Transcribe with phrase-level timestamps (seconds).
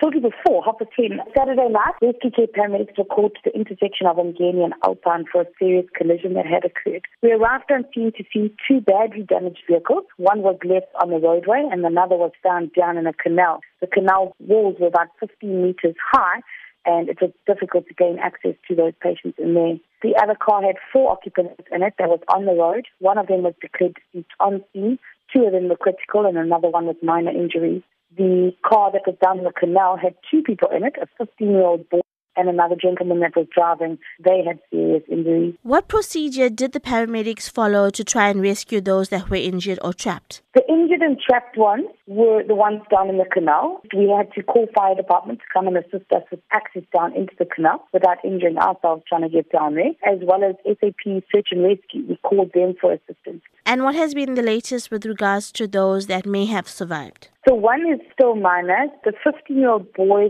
[0.00, 1.20] told you before, half past 10.
[1.36, 5.42] Saturday night, rescue care paramedics were called to the intersection of Umgeni and Alpine for
[5.42, 7.04] a serious collision that had occurred.
[7.22, 10.04] We arrived on scene to see two badly damaged vehicles.
[10.16, 13.60] One was left on the roadway and another was found down in a canal.
[13.80, 16.40] The canal walls were about 15 meters high
[16.86, 19.76] and it was difficult to gain access to those patients in there.
[20.02, 22.86] The other car had four occupants in it that was on the road.
[23.00, 24.98] One of them was declared deceased on scene.
[25.34, 27.82] Two of them were critical and another one with minor injuries.
[28.16, 31.88] The car that was down in the canal had two people in it, a 15-year-old
[31.88, 32.00] boy
[32.36, 33.98] and another gentleman that was driving.
[34.24, 35.54] They had serious injuries.
[35.62, 39.92] What procedure did the paramedics follow to try and rescue those that were injured or
[39.92, 40.42] trapped?
[40.54, 43.80] The injured and trapped ones were the ones down in the canal.
[43.96, 47.34] We had to call fire department to come and assist us with access down into
[47.38, 51.48] the canal without injuring ourselves trying to get down there, as well as SAP search
[51.50, 52.06] and rescue.
[52.08, 53.42] We called them for assistance.
[53.66, 57.28] And what has been the latest with regards to those that may have survived?
[57.48, 58.86] So one is still minor.
[59.04, 60.28] The 15-year-old boy,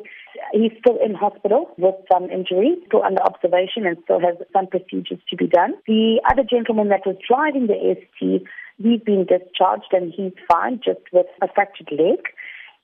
[0.53, 5.19] he's still in hospital with some injuries, still under observation and still has some procedures
[5.29, 5.75] to be done.
[5.89, 8.43] The other gentleman that was driving the ST,
[8.79, 12.21] he's been discharged and he's fine, just with a fractured leg.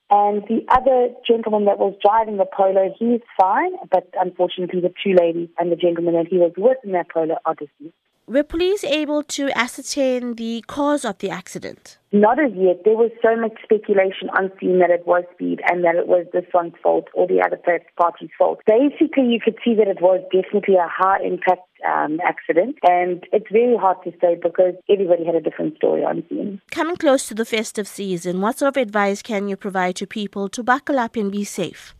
[0.09, 5.13] And the other gentleman that was driving the Polo, he's fine, but unfortunately the two
[5.13, 7.95] ladies and the gentleman that he was with in that Polo are deceased.
[8.29, 11.97] Were police able to ascertain the cause of the accident?
[12.11, 12.83] Not as yet.
[12.83, 16.25] There was so much speculation on scene that it was speed and that it was
[16.33, 17.57] this one's fault or the other
[17.95, 18.59] party's fault.
[18.67, 23.49] Basically, you could see that it was definitely a high impact um, accident, and it's
[23.49, 26.59] very hard to say because everybody had a different story on scene.
[26.69, 30.49] Coming close to the festive season, what sort of advice can you provide to people
[30.49, 31.95] to buckle up and be safe?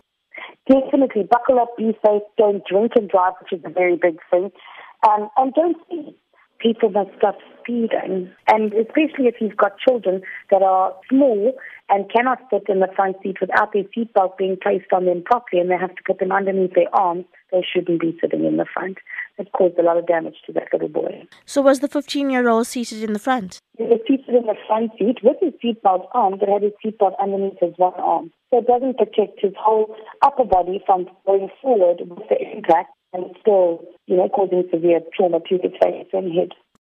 [0.70, 4.52] Definitely, buckle up, be safe, don't drink and drive, which is a very big thing.
[5.08, 6.16] Um, and don't speed.
[6.60, 8.32] People must stop speeding.
[8.48, 11.54] And especially if you've got children that are small
[11.90, 15.62] and cannot sit in the front seat without their seatbelt being placed on them properly
[15.62, 18.66] and they have to put them underneath their arms, they shouldn't be sitting in the
[18.74, 18.98] front.
[19.38, 21.24] It caused a lot of damage to that little boy.
[21.46, 23.60] So was the 15-year-old seated in the front?
[23.78, 27.14] He was seated in the front seat with his seatbelt on, but had his seatbelt
[27.22, 28.32] underneath his one arm.
[28.50, 33.26] So it doesn't protect his whole upper body from going forward with the impact and
[33.40, 36.54] still, you know, causing severe trauma to his face and head.